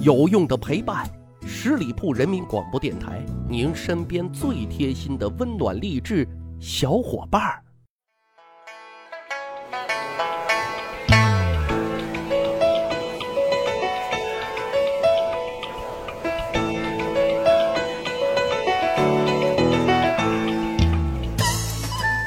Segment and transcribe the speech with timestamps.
[0.00, 1.06] 有用的陪伴，
[1.46, 6.26] 十里铺人民广播电台，您身边最贴心的温暖励志
[6.58, 7.62] 小伙伴儿。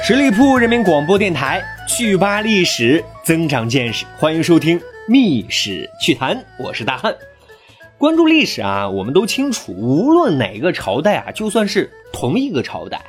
[0.00, 4.78] 十里铺人民广播电台，趣吧历史，增长见识，欢迎收听
[5.08, 7.14] 《密史趣谈》，我是大汉。
[7.98, 13.02] 关注历史啊，我们都清楚，无论哪个朝代啊，就算是同一个朝代，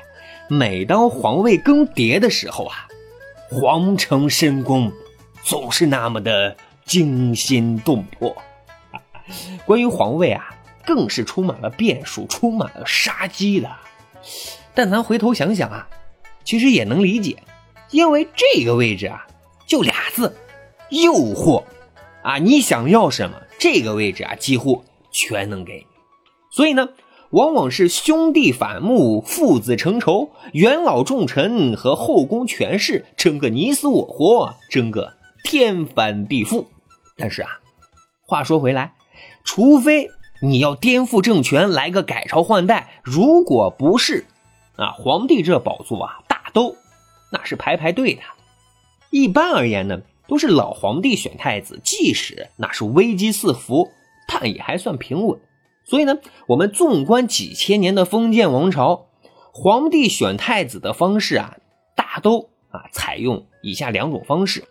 [0.47, 2.87] 每当皇位更迭的时候啊，
[3.51, 4.91] 皇城深宫
[5.43, 8.35] 总是那么的惊心动魄。
[9.63, 10.49] 关于皇位啊，
[10.83, 13.69] 更是充满了变数，充满了杀机的。
[14.73, 15.87] 但咱回头想想啊，
[16.43, 17.37] 其实也能理解，
[17.91, 19.27] 因为这个位置啊，
[19.67, 20.35] 就俩字：
[20.89, 21.63] 诱惑。
[22.23, 23.37] 啊，你想要什么？
[23.59, 25.85] 这个位置啊，几乎全能给。
[26.49, 26.89] 所以呢，
[27.29, 36.65] 往往是兄弟反目，父子成仇，元老重臣和后宫权势争个你死我活，争个天翻地覆。
[37.17, 37.59] 但是啊，
[38.25, 38.93] 话说回来，
[39.43, 40.07] 除非
[40.41, 44.25] 你要颠覆政权，来个改朝换代，如果不是，
[44.77, 46.75] 啊，皇帝这宝座啊，大都
[47.31, 48.21] 那是排排队的。
[49.11, 50.01] 一般而言呢。
[50.29, 53.89] 都是老皇帝选太子，即使那是危机四伏，
[54.27, 55.37] 但也还算平稳。
[55.83, 59.07] 所以呢，我们纵观几千年的封建王朝，
[59.51, 61.57] 皇帝选太子的方式啊，
[61.95, 64.63] 大都啊采用以下两种方式。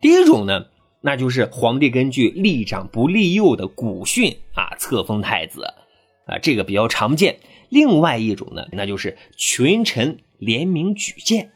[0.00, 0.64] 第一种呢，
[1.02, 5.64] 那就是皇帝根据立长不立幼的古训啊册封太子，
[6.26, 7.38] 啊这个比较常见。
[7.68, 11.52] 另外一种呢，那就是群臣联名举荐。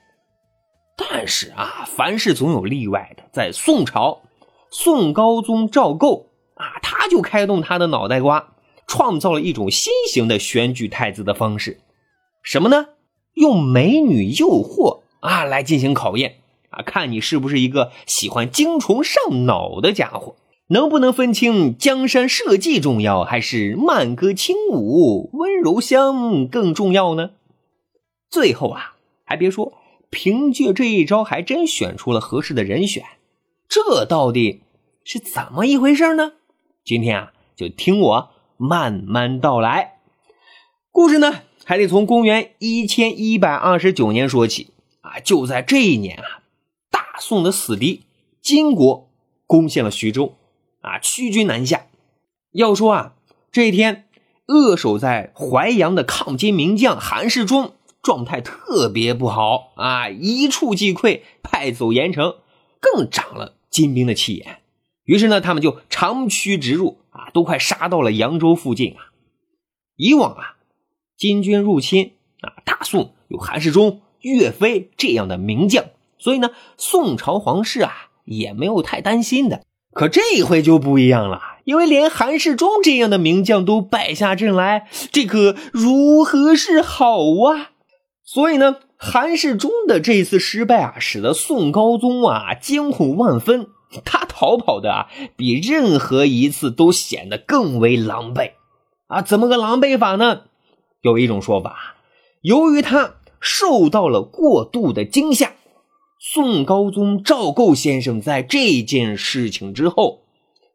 [0.96, 3.24] 但是啊，凡事总有例外的。
[3.32, 4.22] 在宋朝，
[4.70, 8.54] 宋高宗赵构啊，他就开动他的脑袋瓜，
[8.86, 11.80] 创造了一种新型的选举太子的方式。
[12.42, 12.86] 什么呢？
[13.34, 16.36] 用美女诱惑啊来进行考验
[16.70, 20.36] 啊，看你是不是一个喜欢精虫上脑的家伙，
[20.68, 27.32] 能不能分清江山社稷重要，还是慢歌轻舞温柔乡更重要呢？
[28.30, 28.94] 最后啊，
[29.24, 29.74] 还别说。
[30.10, 33.04] 凭借这一招，还真选出了合适的人选，
[33.68, 34.62] 这到底
[35.04, 36.32] 是怎么一回事呢？
[36.84, 39.98] 今天啊，就听我慢慢道来。
[40.90, 44.68] 故事呢，还得从公元一千一百二十九年说起
[45.00, 45.18] 啊。
[45.20, 46.42] 就在这一年啊，
[46.90, 48.04] 大宋的死敌
[48.40, 49.10] 金国
[49.46, 50.36] 攻陷了徐州
[50.80, 51.86] 啊，屈军南下。
[52.52, 53.14] 要说啊，
[53.52, 54.08] 这一天
[54.46, 57.74] 扼守在淮阳的抗金名将韩世忠。
[58.06, 60.08] 状态特别不好啊！
[60.08, 62.36] 一触即溃，派走盐城，
[62.80, 64.60] 更长了金兵的气焰。
[65.02, 69.10] 于是呢，他们就长驱直入啊，都快杀到了扬州附近啊。
[69.96, 70.54] 以往啊，
[71.16, 72.12] 金军入侵
[72.42, 79.64] 啊，大宋有韩世忠、岳飞这样的名将，所以呢，宋朝皇室啊也没有太担心的。
[79.92, 87.18] 可这一回就不一样了，因为连韩世忠这样的名将都败下阵来，这可如何是好
[87.50, 87.72] 啊？
[88.26, 93.68] 所以呢，韩世忠的这次失败啊，使得宋高宗啊惊恐万分。
[94.04, 95.06] 他逃跑的啊，
[95.36, 98.50] 比任何一次都显得更为狼狈
[99.06, 99.22] 啊！
[99.22, 100.42] 怎么个狼狈法呢？
[101.02, 101.94] 有一种说法，
[102.42, 105.52] 由于他受到了过度的惊吓，
[106.18, 110.24] 宋高宗赵构先生在这件事情之后，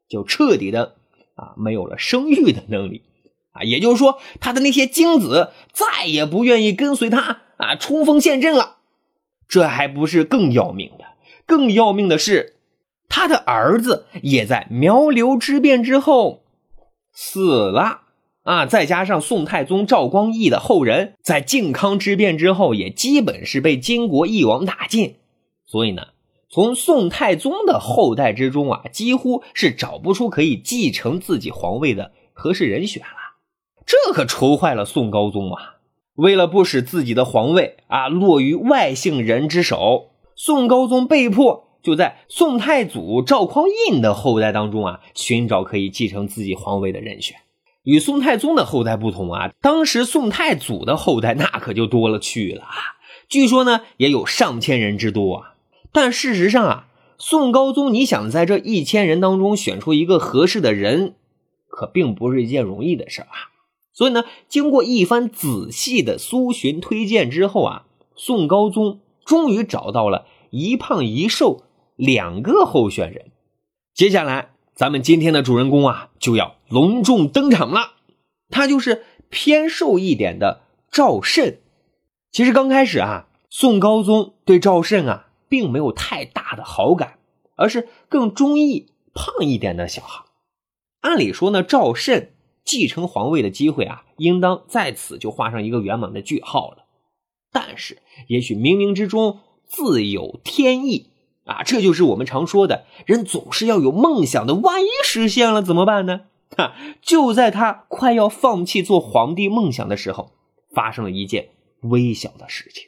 [0.07, 0.95] 就彻底的
[1.35, 3.03] 啊没有了生育的能力。
[3.51, 8.78] 啊，也就是说，他的那些精子再也不愿意跟随他啊冲锋陷阵了。
[9.47, 11.03] 这还不是更要命的，
[11.45, 12.56] 更要命的是，
[13.09, 16.44] 他的儿子也在苗刘之变之后
[17.13, 18.03] 死了
[18.44, 18.66] 啊。
[18.66, 25.17] 再加上宋太宗赵光义的后人，在靖康之变之后也基本是被金国一网打尽。
[25.66, 26.07] 所以呢，
[26.50, 33.21] 从宋太宗的后代之中啊，几乎是找不出可以继承自己皇位的合适人选了。
[33.85, 35.75] 这可愁坏了宋高宗啊！
[36.16, 47.37] 为了不使自己的皇位啊落于外姓人之手，宋高宗被迫就在宋太祖赵匡胤的后代当中啊寻找可以继承自己皇位的人选。
[47.83, 52.75] 与宋太宗的后代不同啊，当时宋太祖的后代那可就多了去了啊，
[53.28, 55.53] 据说呢也有上千人之多啊。
[55.91, 56.87] 但事实上啊，
[57.17, 61.16] 宋高宗你想在这一千人当中选出一个合适的人，
[61.67, 63.49] 可并不是一件容易的事啊。
[64.02, 71.62] 所以呢，经过一番仔细的搜寻推荐之后啊，宋高宗终于找到了一胖一瘦
[71.98, 73.30] 两个候选人。
[73.94, 77.92] 接下来，咱们今天的主人公啊，就要隆重登场了，
[78.50, 81.59] 他就是偏瘦一点的赵慎。
[82.32, 87.20] 其实刚开始啊，宋高宗对赵慎啊并没有太大的好感，
[87.56, 90.24] 而是更中意胖一点的小孩。
[91.02, 96.85] 按理说呢，赵慎继承皇位的机会啊，应当在此就画上一个圆满的句号了。
[97.52, 101.09] 但是，也许冥冥之中自有天意
[101.46, 101.63] 啊！
[101.63, 104.55] 这就是我们常说的，人总是要有梦想的。
[104.55, 106.28] 万一实现了怎么办呢？
[106.55, 106.75] 哈！
[107.02, 110.31] 就在他快要放弃做皇帝梦想的时候，
[110.73, 111.49] 发生了一件
[111.81, 112.85] 微小的事情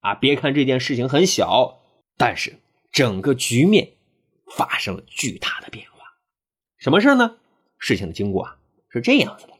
[0.00, 0.14] 啊！
[0.14, 1.80] 别看这件事情很小，
[2.18, 2.60] 但是
[2.90, 3.92] 整个局面
[4.54, 5.98] 发生了巨大的变化。
[6.78, 7.36] 什么事呢？
[7.78, 8.56] 事情的经过啊
[8.94, 9.52] 是这样子的：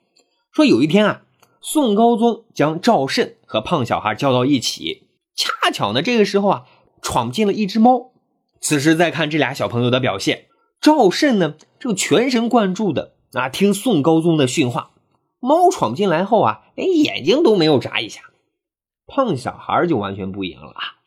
[0.52, 1.22] 说有一天啊。
[1.66, 6.64] 宋高宗将赵慎和胖小孩叫到一起，恰巧呢，这个时候啊，
[7.00, 8.12] 闯进了一只猫。
[8.60, 10.44] 此时再看这俩小朋友的表现，
[10.78, 14.90] 赵慎呢正全神贯注的啊听宋高宗的训话，
[15.40, 18.20] 猫闯进来后啊，连眼睛都没有眨一下。
[19.06, 21.00] 胖小孩就完全不一样了啊，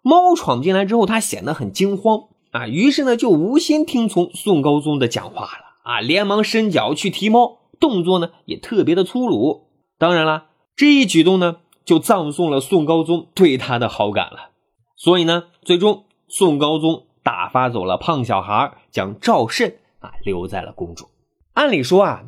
[0.00, 9.68] 猫闯进来之后，他显得很惊慌啊，于是呢就无心听从宋高宗的讲话了啊，连忙伸脚去提猫，动作呢也特别的粗鲁。
[9.98, 10.46] 当然了，
[10.76, 14.50] 这一举动呢，就葬送了宋高宗对他的好感了。
[14.96, 21.08] 所以呢，最终宋高宗打发走了胖小孩，将赵慎啊留在了宫中。
[21.54, 22.24] 按理说啊，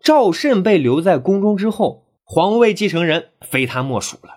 [0.00, 4.36] 赵慎被留在宫中之后，皇位继承人非他莫属了。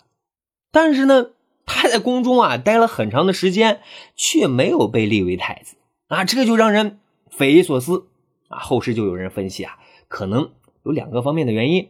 [0.72, 1.32] 但是呢，
[1.66, 3.82] 他在宫中啊待了很长的时间，
[4.16, 5.76] 却没有被立为太子
[6.08, 7.00] 啊，这就让人
[7.30, 8.08] 匪夷所思
[8.48, 8.60] 啊。
[8.60, 9.78] 后世就有人分析啊，
[10.08, 10.52] 可能
[10.88, 11.90] 有两个方面的原因。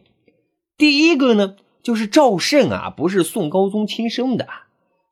[0.76, 1.54] 第一个呢，
[1.84, 4.48] 就是赵慎啊，不是宋高宗亲生的，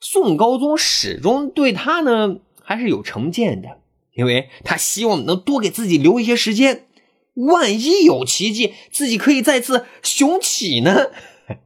[0.00, 3.78] 宋高宗始终对他呢还是有成见的，
[4.12, 6.86] 因为他希望能多给自己留一些时间，
[7.34, 11.12] 万一有奇迹，自己可以再次雄起呢。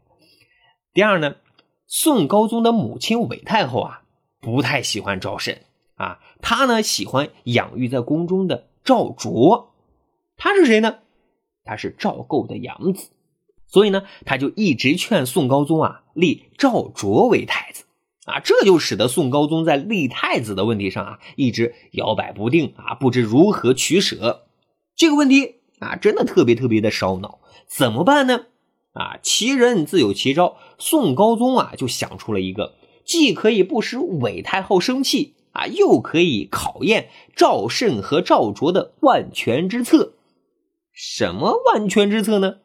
[0.93, 1.37] 第二呢，
[1.87, 4.03] 宋高宗的母亲韦太后啊，
[4.43, 5.63] 不太喜欢赵慎
[5.95, 9.73] 啊，她呢喜欢养育在宫中的赵卓，
[10.37, 10.99] 他是谁呢？
[11.65, 13.11] 他是赵构的养子。
[13.67, 17.85] 所以呢，他就一直劝宋高宗啊立赵卓为太子，
[18.25, 24.47] 啊，这就使得宋高宗在立太子的问题上啊一直摇摆不定啊，不知如何取舍。
[24.97, 28.47] 这个问题啊，真的特别特别的烧脑，怎么办呢？
[28.93, 32.75] 啊，其人自有其招，宋高宗啊就想出了一个
[33.05, 40.15] 既可以不使韦太后生气啊，又可以考验赵慎和赵卓的万全之策。
[41.03, 42.57] 什么万全之策呢？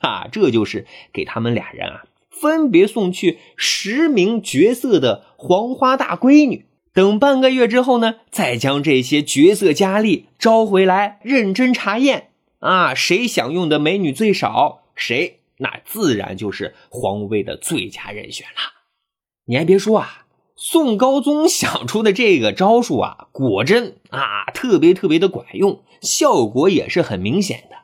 [0.00, 6.64] 啊，这就是给他们俩人啊，分别送去十名绝色的黄花大闺女。
[6.94, 12.30] 等半个月之后呢，再将这些绝色佳丽招回来，认真查验。
[12.60, 18.86] 啊，谁享用的美女最少，谁那自然就是皇位的最佳人选了。
[19.44, 20.24] 你还别说啊，
[20.56, 27.76] 宋高宗想出的这个招数啊，果真啊，特别特别的管用，效果也是很明显的，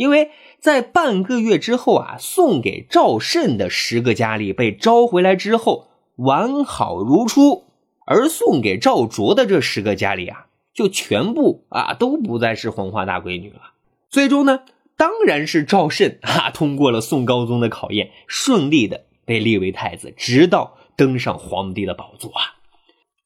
[0.00, 0.30] 因为。
[0.60, 7.64] 在半个月之后啊，送给赵慎的十个佳丽被招回来之后完好如初，
[8.04, 13.72] 而送给赵卓的这十个佳丽啊，就全部啊都不再是黄花大闺女了。
[14.10, 14.60] 最终呢，
[14.98, 22.59] 当然是赵慎啊通过了宋高宗的考验，顺利的被立为太子，直到登上皇帝的宝座啊。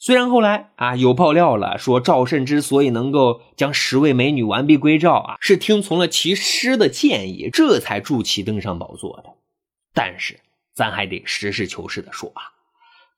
[0.04, 9.30] 虽然后来啊有爆料了，说赵慎之所以能够将十位美女完璧归赵啊，是听从了其师的建议，这才助其登上宝座的。
[9.94, 10.40] 但是
[10.74, 12.52] 咱还得实事求是的说啊，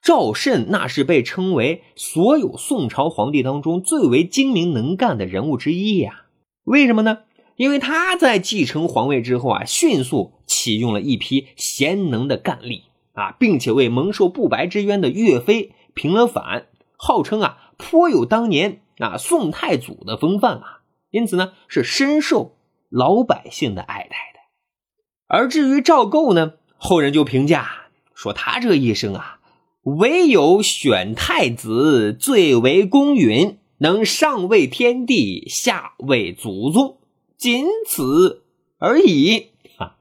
[0.01, 6.27] 赵慎那是被称为所有宋朝皇帝当中最为精明能干的人物之一呀。
[6.63, 7.23] 为什么呢？
[7.57, 12.83] 因为他在继承皇位之后啊，迅速启用了一批贤能的干吏
[13.15, 16.69] 啊，并且为蒙受不白之冤的岳飞平了反。
[16.97, 22.57] 号称啊颇有当年啊宋太祖的风范啊，因此呢是深受
[22.89, 24.41] 老百姓的爱戴的。
[25.29, 29.41] 而至于赵构呢，后人就评价说他这一生啊，
[29.83, 36.99] 唯有选太子最为公允，能上位天地，下位祖宗，
[37.37, 38.45] 仅此
[38.79, 39.51] 而已。
[39.77, 39.97] 哈，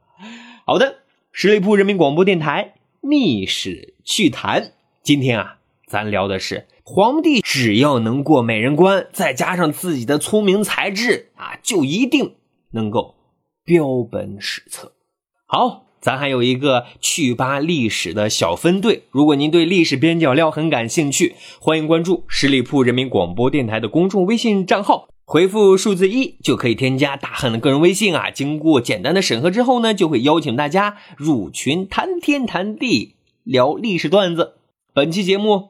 [0.66, 1.00] 好的，
[1.32, 4.74] 十里铺人民广播电台密史趣谈，
[5.04, 6.68] 今天啊，咱聊的是。
[6.88, 12.36] 皇帝只要能过美人关，再加上自己的聪明才智啊，就一定
[12.74, 13.16] 能够
[13.64, 14.92] 标本史册。
[15.48, 25.08] 好，咱还有一个趣吧历史的小分队，如果您对历史边角料很感兴趣，欢迎关注十里铺人民广播电台的公众微信账号。
[25.26, 28.30] 回复数字一就可以添加大汉的个人微信啊。
[28.30, 34.58] 经过简单的审核之后呢，就会邀请大家入群谈天谈地，聊历史段子。
[34.94, 35.70] 本期节目